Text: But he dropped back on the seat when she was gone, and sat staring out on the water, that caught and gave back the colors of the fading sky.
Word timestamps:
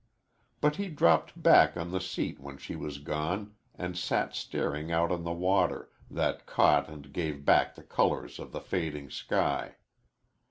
But 0.61 0.77
he 0.77 0.89
dropped 0.89 1.39
back 1.43 1.77
on 1.77 1.91
the 1.91 2.01
seat 2.01 2.39
when 2.39 2.57
she 2.57 2.75
was 2.75 2.97
gone, 2.97 3.53
and 3.75 3.95
sat 3.95 4.33
staring 4.33 4.91
out 4.91 5.11
on 5.11 5.23
the 5.23 5.31
water, 5.31 5.91
that 6.09 6.47
caught 6.47 6.89
and 6.89 7.13
gave 7.13 7.45
back 7.45 7.75
the 7.75 7.83
colors 7.83 8.39
of 8.39 8.51
the 8.51 8.61
fading 8.61 9.11
sky. 9.11 9.75